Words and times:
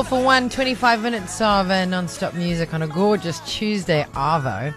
all 0.00 0.04
for 0.04 0.24
one 0.24 0.48
25 0.48 1.02
minutes 1.02 1.42
of 1.42 1.66
non-stop 1.66 2.32
music 2.32 2.72
on 2.72 2.80
a 2.80 2.86
gorgeous 2.86 3.38
Tuesday 3.40 4.06
Arvo. 4.14 4.72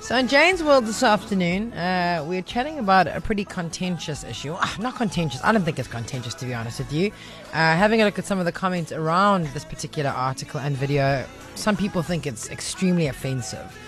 So 0.00 0.16
in 0.16 0.26
Jane's 0.26 0.64
World 0.64 0.86
this 0.86 1.04
afternoon, 1.04 1.72
uh, 1.74 2.24
we're 2.26 2.42
chatting 2.42 2.80
about 2.80 3.06
a 3.06 3.20
pretty 3.20 3.44
contentious 3.44 4.24
issue. 4.24 4.56
Ah, 4.58 4.76
not 4.80 4.96
contentious. 4.96 5.40
I 5.44 5.52
don't 5.52 5.62
think 5.62 5.78
it's 5.78 5.86
contentious, 5.86 6.34
to 6.34 6.44
be 6.44 6.54
honest 6.54 6.80
with 6.80 6.92
you. 6.92 7.12
Uh, 7.52 7.76
having 7.76 8.02
a 8.02 8.04
look 8.04 8.18
at 8.18 8.24
some 8.24 8.40
of 8.40 8.46
the 8.46 8.50
comments 8.50 8.90
around 8.90 9.46
this 9.48 9.64
particular 9.64 10.10
article 10.10 10.58
and 10.58 10.76
video, 10.76 11.24
some 11.54 11.76
people 11.76 12.02
think 12.02 12.26
it's 12.26 12.50
extremely 12.50 13.06
offensive. 13.06 13.78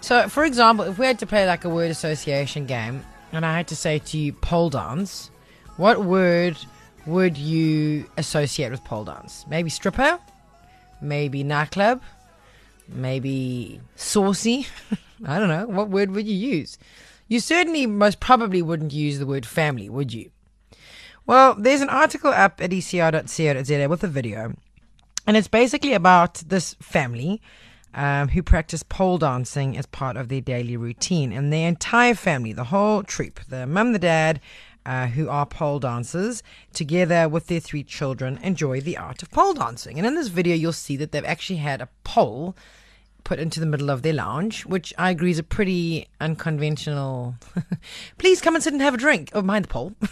So, 0.00 0.28
for 0.28 0.44
example, 0.44 0.86
if 0.86 0.98
we 0.98 1.06
had 1.06 1.20
to 1.20 1.26
play 1.26 1.46
like 1.46 1.64
a 1.64 1.68
word 1.68 1.92
association 1.92 2.66
game, 2.66 3.04
and 3.30 3.46
I 3.46 3.56
had 3.56 3.68
to 3.68 3.76
say 3.76 4.00
to 4.00 4.18
you 4.18 4.32
pole 4.32 4.70
dance, 4.70 5.30
what 5.76 6.04
word 6.04 6.56
would 7.06 7.38
you 7.38 8.10
associate 8.16 8.72
with 8.72 8.82
pole 8.82 9.04
dance? 9.04 9.46
Maybe 9.48 9.70
stripper, 9.70 10.18
maybe 11.02 11.42
nightclub, 11.42 12.00
maybe 12.88 13.80
saucy. 13.96 14.66
I 15.24 15.38
don't 15.38 15.48
know. 15.48 15.66
What 15.66 15.90
word 15.90 16.10
would 16.12 16.26
you 16.26 16.34
use? 16.34 16.78
You 17.28 17.40
certainly 17.40 17.86
most 17.86 18.20
probably 18.20 18.62
wouldn't 18.62 18.92
use 18.92 19.18
the 19.18 19.26
word 19.26 19.46
family, 19.46 19.88
would 19.88 20.12
you? 20.12 20.30
Well, 21.26 21.54
there's 21.54 21.80
an 21.80 21.88
article 21.88 22.30
up 22.30 22.60
at 22.60 22.70
ecr.co.za 22.70 23.88
with 23.88 24.04
a 24.04 24.08
video, 24.08 24.54
and 25.26 25.36
it's 25.36 25.48
basically 25.48 25.92
about 25.92 26.34
this 26.34 26.74
family 26.80 27.40
um, 27.94 28.28
who 28.28 28.42
practice 28.42 28.82
pole 28.82 29.18
dancing 29.18 29.76
as 29.76 29.86
part 29.86 30.16
of 30.16 30.28
their 30.28 30.40
daily 30.40 30.76
routine. 30.76 31.32
And 31.32 31.52
their 31.52 31.68
entire 31.68 32.14
family, 32.14 32.52
the 32.52 32.64
whole 32.64 33.02
troop, 33.02 33.40
the 33.48 33.66
mum, 33.66 33.92
the 33.92 33.98
dad, 33.98 34.40
uh, 34.84 35.06
who 35.06 35.28
are 35.28 35.46
pole 35.46 35.78
dancers, 35.78 36.42
together 36.72 37.28
with 37.28 37.46
their 37.46 37.60
three 37.60 37.84
children, 37.84 38.38
enjoy 38.42 38.80
the 38.80 38.96
art 38.96 39.22
of 39.22 39.30
pole 39.30 39.54
dancing. 39.54 39.98
And 39.98 40.06
in 40.06 40.14
this 40.14 40.28
video, 40.28 40.54
you'll 40.54 40.72
see 40.72 40.96
that 40.96 41.12
they've 41.12 41.24
actually 41.24 41.56
had 41.56 41.80
a 41.80 41.88
pole 42.04 42.56
put 43.24 43.38
into 43.38 43.60
the 43.60 43.66
middle 43.66 43.90
of 43.90 44.02
their 44.02 44.12
lounge, 44.12 44.66
which 44.66 44.92
I 44.98 45.10
agree 45.10 45.30
is 45.30 45.38
a 45.38 45.44
pretty 45.44 46.08
unconventional. 46.20 47.36
Please 48.18 48.40
come 48.40 48.54
and 48.54 48.64
sit 48.64 48.72
and 48.72 48.82
have 48.82 48.94
a 48.94 48.98
drink. 48.98 49.30
Oh, 49.32 49.42
mind 49.42 49.66
the 49.66 49.68
pole. 49.68 49.92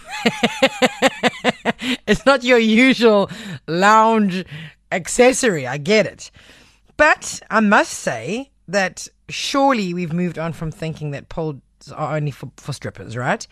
it's 2.06 2.24
not 2.24 2.44
your 2.44 2.58
usual 2.58 3.30
lounge 3.66 4.44
accessory. 4.92 5.66
I 5.66 5.78
get 5.78 6.06
it. 6.06 6.30
But 6.96 7.40
I 7.50 7.60
must 7.60 7.92
say 7.92 8.50
that 8.68 9.08
surely 9.28 9.94
we've 9.94 10.12
moved 10.12 10.38
on 10.38 10.52
from 10.52 10.70
thinking 10.70 11.10
that 11.12 11.28
poles 11.28 11.56
are 11.94 12.16
only 12.16 12.30
for, 12.30 12.50
for 12.56 12.72
strippers, 12.72 13.16
right? 13.16 13.46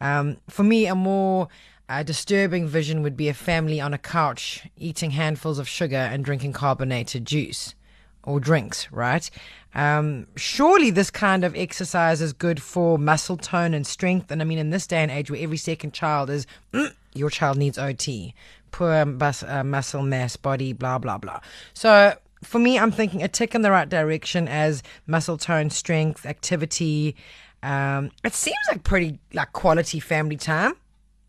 Um, 0.00 0.38
for 0.48 0.62
me, 0.62 0.86
a 0.86 0.94
more 0.94 1.48
uh, 1.88 2.02
disturbing 2.02 2.66
vision 2.68 3.02
would 3.02 3.16
be 3.16 3.28
a 3.28 3.34
family 3.34 3.80
on 3.80 3.92
a 3.92 3.98
couch 3.98 4.68
eating 4.76 5.10
handfuls 5.10 5.58
of 5.58 5.68
sugar 5.68 5.96
and 5.96 6.24
drinking 6.24 6.52
carbonated 6.52 7.26
juice 7.26 7.74
or 8.22 8.38
drinks, 8.38 8.90
right? 8.92 9.28
Um, 9.74 10.26
surely 10.36 10.90
this 10.90 11.10
kind 11.10 11.44
of 11.44 11.56
exercise 11.56 12.20
is 12.20 12.32
good 12.32 12.62
for 12.62 12.98
muscle 12.98 13.36
tone 13.36 13.74
and 13.74 13.86
strength. 13.86 14.30
And 14.30 14.40
I 14.40 14.44
mean, 14.44 14.58
in 14.58 14.70
this 14.70 14.86
day 14.86 15.02
and 15.02 15.10
age 15.10 15.30
where 15.30 15.40
every 15.42 15.56
second 15.56 15.92
child 15.92 16.30
is, 16.30 16.46
mm, 16.72 16.92
your 17.14 17.30
child 17.30 17.56
needs 17.56 17.78
OT, 17.78 18.34
poor 18.70 19.04
bus, 19.04 19.42
uh, 19.42 19.64
muscle 19.64 20.02
mass, 20.02 20.36
body, 20.36 20.72
blah, 20.72 20.98
blah, 20.98 21.18
blah. 21.18 21.40
So 21.74 22.14
for 22.42 22.58
me, 22.58 22.78
I'm 22.78 22.90
thinking 22.90 23.22
a 23.22 23.28
tick 23.28 23.54
in 23.54 23.62
the 23.62 23.70
right 23.70 23.88
direction 23.88 24.48
as 24.48 24.82
muscle 25.06 25.36
tone, 25.36 25.70
strength, 25.70 26.26
activity. 26.26 27.16
Um, 27.62 28.10
it 28.24 28.34
seems 28.34 28.56
like 28.70 28.84
pretty 28.84 29.18
like 29.32 29.52
quality 29.52 30.00
family 30.00 30.36
time. 30.36 30.74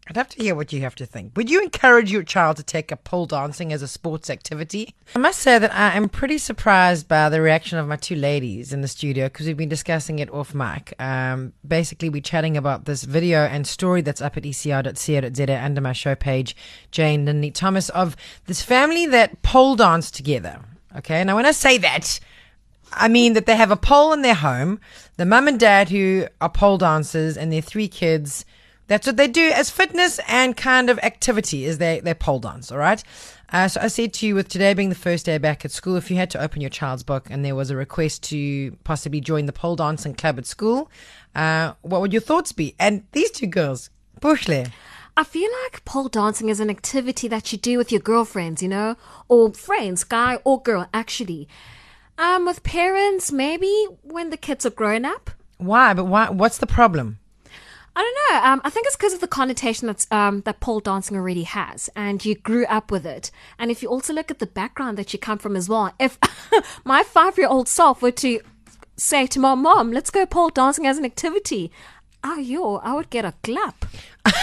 I'd 0.07 0.17
have 0.17 0.29
to 0.29 0.43
hear 0.43 0.55
what 0.55 0.73
you 0.73 0.81
have 0.81 0.95
to 0.95 1.05
think. 1.05 1.37
Would 1.37 1.49
you 1.49 1.61
encourage 1.61 2.11
your 2.11 2.23
child 2.23 2.57
to 2.57 2.63
take 2.63 2.91
up 2.91 3.03
pole 3.03 3.27
dancing 3.27 3.71
as 3.71 3.81
a 3.81 3.87
sports 3.87 4.29
activity? 4.29 4.95
I 5.15 5.19
must 5.19 5.39
say 5.39 5.59
that 5.59 5.73
I 5.73 5.95
am 5.95 6.09
pretty 6.09 6.37
surprised 6.39 7.07
by 7.07 7.29
the 7.29 7.39
reaction 7.39 7.77
of 7.77 7.87
my 7.87 7.95
two 7.95 8.15
ladies 8.15 8.73
in 8.73 8.81
the 8.81 8.87
studio 8.87 9.27
because 9.27 9.45
we've 9.45 9.55
been 9.55 9.69
discussing 9.69 10.19
it 10.19 10.29
off 10.31 10.55
mic. 10.55 10.93
Um, 10.99 11.53
basically, 11.65 12.09
we're 12.09 12.21
chatting 12.21 12.57
about 12.57 12.85
this 12.85 13.03
video 13.03 13.45
and 13.45 13.65
story 13.65 14.01
that's 14.01 14.21
up 14.21 14.35
at 14.35 14.43
ecr.co.za 14.43 15.63
under 15.63 15.81
my 15.81 15.93
show 15.93 16.15
page, 16.15 16.57
Jane 16.89 17.23
Linley 17.25 17.51
Thomas, 17.51 17.87
of 17.89 18.17
this 18.47 18.61
family 18.61 19.05
that 19.05 19.43
pole 19.43 19.75
danced 19.75 20.15
together. 20.15 20.59
Okay, 20.97 21.23
now 21.23 21.35
when 21.37 21.45
I 21.45 21.51
say 21.51 21.77
that, 21.77 22.19
I 22.93 23.07
mean 23.07 23.33
that 23.33 23.45
they 23.45 23.55
have 23.55 23.71
a 23.71 23.77
pole 23.77 24.13
in 24.13 24.21
their 24.21 24.35
home, 24.35 24.79
the 25.17 25.25
mum 25.25 25.47
and 25.47 25.59
dad 25.59 25.89
who 25.89 26.27
are 26.39 26.49
pole 26.49 26.77
dancers, 26.77 27.37
and 27.37 27.51
their 27.51 27.61
three 27.61 27.87
kids. 27.87 28.45
That's 28.87 29.07
what 29.07 29.15
they 29.15 29.29
do 29.29 29.51
as 29.53 29.69
fitness 29.69 30.19
and 30.27 30.57
kind 30.57 30.89
of 30.89 30.99
activity 30.99 31.63
is 31.63 31.77
they, 31.77 32.01
they 32.01 32.13
pole 32.13 32.39
dance, 32.39 32.71
all 32.71 32.77
right? 32.77 33.01
Uh, 33.53 33.67
so 33.67 33.79
I 33.81 33.87
said 33.87 34.13
to 34.15 34.27
you, 34.27 34.35
with 34.35 34.49
today 34.49 34.73
being 34.73 34.89
the 34.89 34.95
first 34.95 35.25
day 35.25 35.37
back 35.37 35.63
at 35.63 35.71
school, 35.71 35.95
if 35.95 36.11
you 36.11 36.17
had 36.17 36.29
to 36.31 36.41
open 36.41 36.61
your 36.61 36.69
child's 36.69 37.03
book 37.03 37.27
and 37.29 37.43
there 37.43 37.55
was 37.55 37.69
a 37.69 37.75
request 37.75 38.23
to 38.23 38.71
possibly 38.83 39.21
join 39.21 39.45
the 39.45 39.53
pole 39.53 39.75
dancing 39.75 40.13
club 40.13 40.37
at 40.37 40.45
school, 40.45 40.89
uh, 41.35 41.73
what 41.81 42.01
would 42.01 42.11
your 42.11 42.21
thoughts 42.21 42.51
be? 42.51 42.75
And 42.79 43.03
these 43.11 43.31
two 43.31 43.47
girls, 43.47 43.89
Buhle. 44.19 44.71
I 45.17 45.23
feel 45.25 45.49
like 45.63 45.83
pole 45.83 46.07
dancing 46.07 46.47
is 46.47 46.61
an 46.61 46.69
activity 46.69 47.27
that 47.27 47.51
you 47.51 47.57
do 47.57 47.77
with 47.77 47.91
your 47.91 48.01
girlfriends, 48.01 48.63
you 48.63 48.69
know, 48.69 48.95
or 49.27 49.53
friends, 49.53 50.05
guy 50.05 50.39
or 50.45 50.61
girl, 50.61 50.87
actually. 50.93 51.47
Um, 52.21 52.45
with 52.45 52.61
parents, 52.63 53.31
maybe 53.31 53.73
when 54.03 54.29
the 54.29 54.37
kids 54.37 54.65
are 54.65 54.69
grown 54.69 55.05
up. 55.05 55.31
Why? 55.57 55.93
But 55.93 56.05
why? 56.05 56.29
What's 56.29 56.57
the 56.59 56.67
problem? 56.67 57.17
I 57.95 58.01
don't 58.01 58.17
know. 58.43 58.49
Um, 58.49 58.61
I 58.63 58.69
think 58.69 58.87
it's 58.87 58.95
because 58.95 59.13
of 59.13 59.19
the 59.21 59.27
connotation 59.27 59.87
that's 59.87 60.07
um, 60.11 60.41
that 60.41 60.59
pole 60.59 60.79
dancing 60.79 61.17
already 61.17 61.43
has, 61.43 61.89
and 61.95 62.23
you 62.23 62.35
grew 62.35 62.65
up 62.67 62.91
with 62.91 63.05
it. 63.05 63.31
And 63.59 63.69
if 63.71 63.81
you 63.83 63.89
also 63.89 64.13
look 64.13 64.31
at 64.31 64.39
the 64.39 64.47
background 64.47 64.97
that 64.97 65.11
you 65.13 65.19
come 65.19 65.37
from 65.39 65.55
as 65.55 65.67
well, 65.67 65.91
if 65.99 66.17
my 66.85 67.03
five-year-old 67.03 67.67
self 67.67 68.01
were 68.01 68.11
to 68.11 68.39
say 68.95 69.25
to 69.27 69.39
my 69.39 69.55
mom, 69.55 69.91
"Let's 69.91 70.09
go 70.09 70.25
pole 70.25 70.49
dancing 70.49 70.85
as 70.87 70.97
an 70.97 71.05
activity," 71.05 71.71
oh, 72.23 72.37
yo, 72.37 72.75
I 72.77 72.93
would 72.93 73.09
get 73.09 73.25
a 73.25 73.33
clap. 73.43 73.85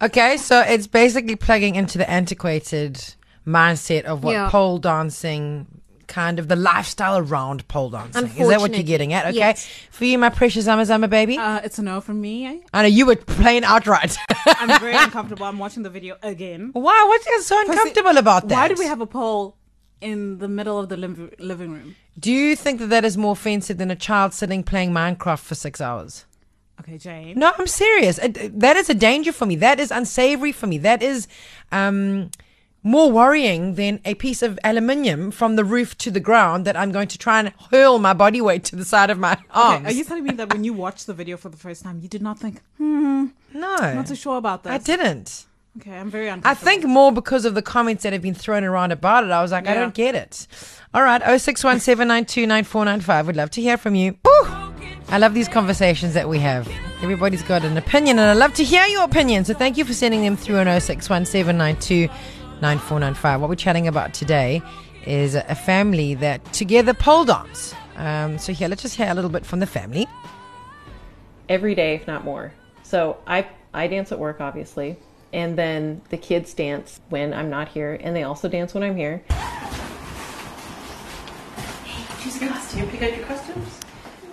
Okay, 0.00 0.36
so 0.36 0.60
it's 0.60 0.86
basically 0.86 1.34
plugging 1.34 1.74
into 1.74 1.98
the 1.98 2.08
antiquated 2.08 3.02
mindset 3.44 4.04
of 4.04 4.22
what 4.22 4.30
Yeah. 4.32 4.48
pole 4.48 4.78
dancing 4.78 5.66
kind 6.08 6.38
of 6.38 6.48
the 6.48 6.56
lifestyle 6.56 7.18
around 7.18 7.68
pole 7.68 7.90
dancing. 7.90 8.24
Is 8.26 8.48
that 8.48 8.60
what 8.60 8.74
you're 8.74 8.82
getting 8.82 9.12
at? 9.12 9.26
Okay. 9.26 9.36
yes. 9.36 9.68
For 9.90 10.04
you, 10.06 10.18
my 10.18 10.30
precious 10.30 10.64
Zama 10.64 10.84
Zama 10.84 11.06
baby. 11.06 11.38
Uh, 11.38 11.60
it's 11.62 11.78
a 11.78 11.82
no 11.82 12.00
from 12.00 12.20
me. 12.20 12.62
I 12.72 12.82
know 12.82 12.88
you 12.88 13.06
were 13.06 13.16
playing 13.16 13.64
outright. 13.64 14.16
I'm 14.46 14.80
very 14.80 14.94
uncomfortable. 15.04 15.44
I'm 15.46 15.58
watching 15.58 15.82
the 15.84 15.90
video 15.90 16.16
again. 16.22 16.70
Why? 16.72 17.04
What's 17.08 17.46
so 17.46 17.60
uncomfortable 17.60 18.16
about 18.16 18.48
that? 18.48 18.54
Why 18.54 18.68
do 18.68 18.74
we 18.78 18.86
have 18.86 19.00
a 19.00 19.06
pole 19.06 19.56
in 20.00 20.38
the 20.38 20.48
middle 20.48 20.78
of 20.78 20.88
the 20.88 20.96
liv- 20.96 21.34
living 21.38 21.72
room? 21.72 21.94
Do 22.18 22.32
you 22.32 22.56
think 22.56 22.80
that 22.80 22.88
that 22.88 23.04
is 23.04 23.16
more 23.16 23.32
offensive 23.32 23.78
than 23.78 23.90
a 23.90 23.96
child 23.96 24.32
sitting 24.32 24.62
playing 24.64 24.90
Minecraft 24.92 25.40
for 25.40 25.54
six 25.54 25.80
hours? 25.80 26.24
Okay, 26.80 26.96
Jane. 26.96 27.38
No, 27.38 27.52
I'm 27.58 27.66
serious. 27.66 28.18
It- 28.18 28.58
that 28.60 28.76
is 28.76 28.88
a 28.88 28.94
danger 28.94 29.32
for 29.32 29.46
me. 29.46 29.56
That 29.56 29.78
is 29.78 29.90
unsavory 29.90 30.52
for 30.52 30.66
me. 30.66 30.78
That 30.78 31.02
is 31.02 31.28
um, 31.72 32.30
more 32.82 33.10
worrying 33.10 33.74
than 33.74 34.00
a 34.04 34.14
piece 34.14 34.42
of 34.42 34.58
aluminium 34.64 35.30
from 35.30 35.56
the 35.56 35.64
roof 35.64 35.96
to 35.98 36.10
the 36.10 36.20
ground 36.20 36.64
that 36.64 36.76
I'm 36.76 36.92
going 36.92 37.08
to 37.08 37.18
try 37.18 37.40
and 37.40 37.52
hurl 37.70 37.98
my 37.98 38.12
body 38.12 38.40
weight 38.40 38.64
to 38.64 38.76
the 38.76 38.84
side 38.84 39.10
of 39.10 39.18
my 39.18 39.36
arms. 39.50 39.84
Okay, 39.84 39.92
are 39.92 39.96
you 39.96 40.04
telling 40.04 40.24
me 40.24 40.30
that 40.32 40.52
when 40.52 40.64
you 40.64 40.72
watched 40.72 41.06
the 41.06 41.14
video 41.14 41.36
for 41.36 41.48
the 41.48 41.56
first 41.56 41.82
time, 41.82 42.00
you 42.00 42.08
did 42.08 42.22
not 42.22 42.38
think, 42.38 42.60
hmm, 42.76 43.26
no, 43.52 43.76
I'm 43.76 43.96
not 43.96 44.08
so 44.08 44.14
sure 44.14 44.38
about 44.38 44.64
this? 44.64 44.72
I 44.72 44.78
didn't. 44.78 45.44
Okay, 45.78 45.96
I'm 45.96 46.10
very 46.10 46.28
I 46.28 46.54
think 46.54 46.84
more 46.84 47.12
because 47.12 47.44
of 47.44 47.54
the 47.54 47.62
comments 47.62 48.02
that 48.02 48.12
have 48.12 48.22
been 48.22 48.34
thrown 48.34 48.64
around 48.64 48.90
about 48.90 49.22
it. 49.22 49.30
I 49.30 49.40
was 49.42 49.52
like, 49.52 49.68
I 49.68 49.74
don't 49.74 49.94
get 49.94 50.16
it. 50.16 50.48
All 50.92 51.04
right, 51.04 51.22
0617929495. 51.22 53.26
Would 53.26 53.36
love 53.36 53.50
to 53.50 53.62
hear 53.62 53.76
from 53.76 53.94
you. 53.94 54.16
Woo! 54.24 54.48
I 55.10 55.18
love 55.18 55.34
these 55.34 55.46
conversations 55.46 56.14
that 56.14 56.28
we 56.28 56.40
have. 56.40 56.68
Everybody's 57.00 57.44
got 57.44 57.64
an 57.64 57.76
opinion, 57.76 58.18
and 58.18 58.28
I 58.28 58.32
love 58.32 58.54
to 58.54 58.64
hear 58.64 58.84
your 58.86 59.04
opinion. 59.04 59.44
So 59.44 59.54
thank 59.54 59.76
you 59.76 59.84
for 59.84 59.94
sending 59.94 60.22
them 60.22 60.36
through 60.36 60.58
on 60.58 60.66
0617929495. 62.60 63.40
What 63.40 63.48
we're 63.48 63.54
chatting 63.56 63.88
about 63.88 64.14
today 64.14 64.62
is 65.06 65.34
a 65.34 65.54
family 65.54 66.14
that 66.14 66.44
together 66.52 66.94
pole 66.94 67.24
dance. 67.24 67.74
Um, 67.96 68.38
so 68.38 68.52
here, 68.52 68.68
let's 68.68 68.82
just 68.82 68.96
hear 68.96 69.10
a 69.10 69.14
little 69.14 69.30
bit 69.30 69.44
from 69.46 69.60
the 69.60 69.66
family. 69.66 70.06
every 71.48 71.74
day, 71.74 71.94
if 71.94 72.06
not 72.06 72.24
more. 72.24 72.52
So 72.82 73.16
I 73.26 73.46
I 73.72 73.86
dance 73.86 74.12
at 74.12 74.18
work, 74.18 74.40
obviously, 74.40 74.96
and 75.32 75.56
then 75.58 76.00
the 76.10 76.16
kids 76.16 76.54
dance 76.54 77.00
when 77.08 77.32
I'm 77.32 77.50
not 77.50 77.68
here, 77.68 77.98
and 78.02 78.14
they 78.14 78.22
also 78.22 78.48
dance 78.48 78.74
when 78.74 78.82
I'm 78.82 78.96
here. 78.96 79.22
Choose 82.22 82.42
a 82.42 82.48
costume. 82.48 82.88
Pick 82.90 83.02
out 83.02 83.16
your 83.16 83.26
costumes. 83.26 83.80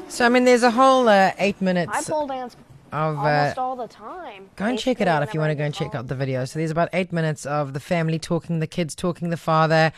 So 0.09 0.25
I 0.25 0.29
mean, 0.29 0.44
there's 0.45 0.63
a 0.63 0.71
whole 0.71 1.07
uh, 1.07 1.31
eight 1.39 1.57
I 1.61 1.63
minutes 1.63 2.09
pole 2.09 2.27
dance 2.27 2.55
of 2.91 3.17
uh, 3.17 3.21
almost 3.21 3.57
all 3.57 3.75
the 3.75 3.87
time. 3.87 4.49
Go 4.55 4.65
and 4.65 4.79
check 4.79 5.01
it 5.01 5.07
out 5.07 5.23
if 5.23 5.33
you 5.33 5.39
want 5.39 5.51
to 5.51 5.55
go 5.55 5.63
and 5.63 5.73
check 5.73 5.95
out 5.95 6.07
the 6.07 6.15
video. 6.15 6.45
So 6.45 6.59
there's 6.59 6.71
about 6.71 6.89
eight 6.93 7.11
minutes 7.11 7.45
of 7.45 7.73
the 7.73 7.79
family 7.79 8.19
talking, 8.19 8.59
the 8.59 8.67
kids 8.67 8.95
talking, 8.95 9.29
the 9.29 9.37
father. 9.37 9.91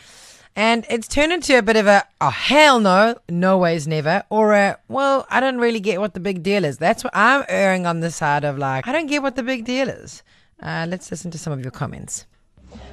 And 0.56 0.84
it's 0.90 1.06
turned 1.06 1.32
into 1.32 1.56
a 1.56 1.62
bit 1.62 1.76
of 1.76 1.86
a, 1.86 2.04
oh, 2.20 2.30
hell 2.30 2.80
no, 2.80 3.16
no 3.28 3.58
ways, 3.58 3.86
never. 3.86 4.24
Or 4.28 4.54
a, 4.54 4.76
well, 4.88 5.26
I 5.30 5.38
don't 5.38 5.58
really 5.58 5.80
get 5.80 6.00
what 6.00 6.14
the 6.14 6.20
big 6.20 6.42
deal 6.42 6.64
is. 6.64 6.78
That's 6.78 7.04
what 7.04 7.14
I'm 7.14 7.44
erring 7.48 7.86
on 7.86 8.00
the 8.00 8.10
side 8.10 8.44
of 8.44 8.58
like, 8.58 8.88
I 8.88 8.92
don't 8.92 9.06
get 9.06 9.22
what 9.22 9.36
the 9.36 9.44
big 9.44 9.64
deal 9.64 9.88
is. 9.88 10.22
Uh, 10.60 10.86
let's 10.88 11.10
listen 11.10 11.30
to 11.30 11.38
some 11.38 11.52
of 11.52 11.62
your 11.62 11.70
comments. 11.70 12.26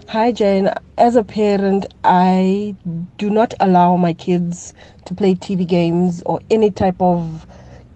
Hi, 0.10 0.32
Jane. 0.32 0.70
As 1.00 1.16
a 1.16 1.24
parent, 1.24 1.88
I 2.04 2.76
do 3.18 3.30
not 3.32 3.56
allow 3.60 3.98
my 3.98 4.14
kids 4.14 4.74
to 5.06 5.16
play 5.16 5.34
TV 5.34 5.68
games 5.68 6.22
or 6.28 6.40
any 6.52 6.70
type 6.70 7.02
of 7.02 7.48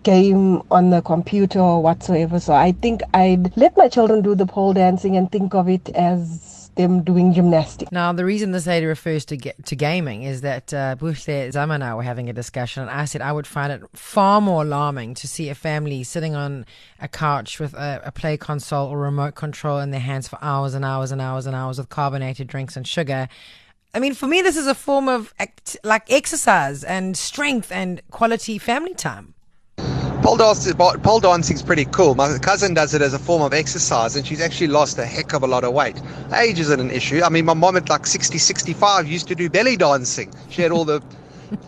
game 0.04 0.62
on 0.72 0.90
the 0.90 1.02
computer 1.02 1.60
or 1.60 1.82
whatsoever. 1.82 2.40
So 2.40 2.54
I 2.54 2.72
think 2.72 3.02
I'd 3.14 3.56
let 3.58 3.76
my 3.78 3.88
children 3.88 4.22
do 4.22 4.36
the 4.36 4.46
pole 4.46 4.74
dancing 4.74 5.18
and 5.18 5.32
think 5.32 5.54
of 5.54 5.68
it 5.70 5.90
as 5.90 6.60
them 6.76 7.04
doing 7.04 7.34
gymnastics. 7.34 7.92
Now, 7.92 8.14
the 8.14 8.24
reason 8.24 8.52
this 8.52 8.66
lady 8.66 8.86
refers 8.86 9.26
to 9.26 9.38
to 9.38 9.76
gaming 9.76 10.24
is 10.24 10.42
that 10.42 10.74
uh, 10.74 10.96
Buhle 10.96 11.52
Zama 11.52 11.74
and 11.74 11.84
I 11.84 11.94
were 11.94 12.04
having 12.04 12.30
a 12.30 12.34
discussion, 12.34 12.84
and 12.84 12.92
I 12.92 13.04
said 13.04 13.22
I 13.22 13.34
would 13.34 13.46
find 13.46 13.74
it 13.74 13.82
far 13.94 14.40
more 14.40 14.64
alarming 14.64 15.16
to 15.16 15.28
see 15.28 15.50
a 15.50 15.56
family 15.56 16.04
sitting 16.04 16.36
on 16.36 16.66
a 17.02 17.10
couch 17.10 17.60
with 17.60 17.74
a, 17.74 18.02
a 18.06 18.12
play 18.12 18.38
console 18.38 18.88
or 18.88 18.98
remote 18.98 19.36
control 19.36 19.80
in 19.80 19.92
their 19.92 20.00
hands 20.00 20.30
for 20.30 20.40
hours 20.42 20.74
and 20.74 20.86
hours 20.86 21.12
and 21.12 21.20
hours 21.22 21.46
and 21.46 21.56
hours 21.56 21.78
with 21.78 21.90
carbonated 21.90 22.48
drinks 22.48 22.78
and 22.78 22.88
sugar. 22.88 23.28
I 23.94 24.00
mean, 24.00 24.14
for 24.14 24.28
me, 24.28 24.42
this 24.42 24.56
is 24.56 24.68
a 24.68 24.76
form 24.76 25.10
of 25.10 25.34
act- 25.38 25.76
like 25.84 26.10
exercise 26.10 26.84
and 26.84 27.18
strength 27.18 27.72
and 27.72 28.02
quality 28.12 28.58
family 28.58 28.94
time. 28.94 29.34
Pole, 30.30 30.38
dance, 30.38 30.72
pole 31.02 31.20
dancing's 31.20 31.64
pretty 31.64 31.86
cool. 31.86 32.14
My 32.14 32.38
cousin 32.38 32.76
does 32.76 32.94
it 32.94 33.02
as 33.02 33.16
a 33.16 33.18
form 33.18 33.42
of 33.42 33.52
exercise, 33.52 34.16
and 34.16 34.28
she's 34.28 34.42
actually 34.42 34.68
lost 34.68 35.00
a 35.00 35.06
heck 35.08 35.34
of 35.34 35.42
a 35.42 35.48
lot 35.48 35.64
of 35.64 35.74
weight. 35.74 36.00
Age 36.32 36.60
isn't 36.60 36.80
an 36.80 36.92
issue. 36.92 37.24
I 37.24 37.30
mean, 37.30 37.46
my 37.46 37.56
mom 37.56 37.76
at 37.78 37.90
like 37.90 38.06
60, 38.06 38.38
65 38.38 39.08
used 39.08 39.28
to 39.30 39.34
do 39.34 39.50
belly 39.50 39.76
dancing. 39.76 40.32
She 40.52 40.62
had 40.62 40.72
all 40.72 40.86
the 40.86 41.02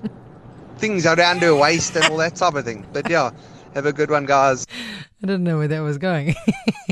things 0.78 1.08
around 1.08 1.42
her 1.42 1.56
waist 1.56 1.96
and 1.96 2.06
all 2.12 2.18
that 2.18 2.36
type 2.36 2.54
of 2.54 2.64
thing. 2.64 2.86
But 2.94 3.10
yeah, 3.10 3.32
have 3.74 3.88
a 3.88 3.94
good 3.94 4.12
one, 4.12 4.28
guys. 4.28 4.68
I 5.24 5.26
didn't 5.26 5.44
know 5.44 5.58
where 5.58 5.68
that 5.68 5.80
was 5.80 5.98
going. 5.98 6.36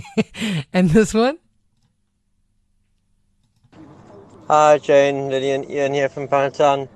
and 0.74 0.90
this 0.90 1.14
one? 1.14 1.38
Hi, 4.48 4.80
Jane, 4.80 5.30
Lillian, 5.30 5.70
Ian 5.70 5.94
here 5.94 6.10
from 6.10 6.28
Pinetown. 6.28 6.90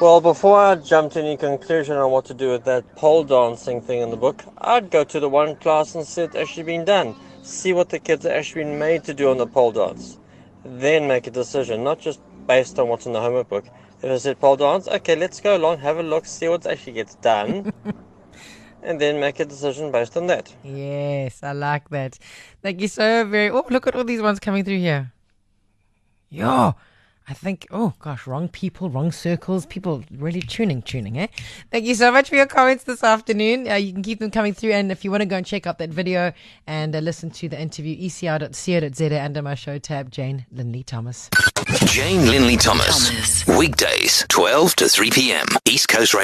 Well, 0.00 0.22
before 0.22 0.58
I 0.58 0.76
jump 0.76 1.12
to 1.12 1.20
any 1.20 1.36
conclusion 1.36 1.98
on 1.98 2.10
what 2.10 2.24
to 2.24 2.32
do 2.32 2.52
with 2.52 2.64
that 2.64 2.96
pole 2.96 3.22
dancing 3.22 3.82
thing 3.82 4.00
in 4.00 4.08
the 4.08 4.16
book, 4.16 4.42
I'd 4.56 4.90
go 4.90 5.04
to 5.04 5.20
the 5.20 5.28
one 5.28 5.56
class 5.56 5.94
and 5.94 6.06
see 6.06 6.22
it 6.22 6.34
actually 6.34 6.62
being 6.62 6.86
done. 6.86 7.14
See 7.42 7.74
what 7.74 7.90
the 7.90 7.98
kids 7.98 8.24
are 8.24 8.32
actually 8.32 8.64
been 8.64 8.78
made 8.78 9.04
to 9.04 9.12
do 9.12 9.28
on 9.28 9.36
the 9.36 9.46
pole 9.46 9.72
dance. 9.72 10.18
Then 10.64 11.06
make 11.06 11.26
a 11.26 11.30
decision, 11.30 11.84
not 11.84 12.00
just 12.00 12.18
based 12.46 12.78
on 12.78 12.88
what's 12.88 13.04
in 13.04 13.12
the 13.12 13.20
homework 13.20 13.50
book. 13.50 13.66
If 14.02 14.10
I 14.10 14.16
said 14.16 14.40
pole 14.40 14.56
dance, 14.56 14.88
okay, 14.88 15.16
let's 15.16 15.38
go 15.38 15.58
along, 15.58 15.80
have 15.80 15.98
a 15.98 16.02
look, 16.02 16.24
see 16.24 16.48
what 16.48 16.66
actually 16.66 16.94
gets 16.94 17.16
done, 17.16 17.70
and 18.82 18.98
then 18.98 19.20
make 19.20 19.38
a 19.38 19.44
decision 19.44 19.92
based 19.92 20.16
on 20.16 20.28
that. 20.28 20.50
Yes, 20.64 21.42
I 21.42 21.52
like 21.52 21.90
that. 21.90 22.18
Thank 22.62 22.80
you 22.80 22.88
so 22.88 23.26
very. 23.26 23.50
Oh, 23.50 23.66
look 23.68 23.86
at 23.86 23.94
all 23.94 24.04
these 24.04 24.22
ones 24.22 24.40
coming 24.40 24.64
through 24.64 24.78
here. 24.78 25.12
Yo, 26.30 26.74
I 27.28 27.34
think. 27.34 27.66
Oh 27.70 27.94
gosh, 28.00 28.26
wrong 28.26 28.48
people, 28.48 28.90
wrong 28.90 29.12
circles. 29.12 29.66
People 29.66 30.02
really 30.10 30.40
tuning, 30.40 30.82
tuning. 30.82 31.18
Eh? 31.18 31.28
Thank 31.70 31.84
you 31.84 31.94
so 31.94 32.10
much 32.10 32.28
for 32.28 32.36
your 32.36 32.46
comments 32.46 32.84
this 32.84 33.04
afternoon. 33.04 33.68
Uh, 33.68 33.74
you 33.74 33.92
can 33.92 34.02
keep 34.02 34.18
them 34.18 34.30
coming 34.30 34.52
through, 34.52 34.72
and 34.72 34.90
if 34.90 35.04
you 35.04 35.10
want 35.10 35.20
to 35.20 35.26
go 35.26 35.36
and 35.36 35.46
check 35.46 35.66
out 35.66 35.78
that 35.78 35.90
video 35.90 36.32
and 36.66 36.94
uh, 36.94 36.98
listen 36.98 37.30
to 37.30 37.48
the 37.48 37.60
interview, 37.60 37.96
ecr.co.za 37.96 39.22
under 39.22 39.42
my 39.42 39.54
show 39.54 39.78
tab, 39.78 40.10
Jane 40.10 40.46
Linley 40.50 40.82
Thomas. 40.82 41.30
Jane 41.86 42.26
Linley 42.26 42.56
Thomas. 42.56 43.46
Weekdays, 43.46 44.24
12 44.28 44.76
to 44.76 44.88
3 44.88 45.10
p.m. 45.10 45.46
East 45.64 45.88
Coast 45.88 46.14
Radio. 46.14 46.18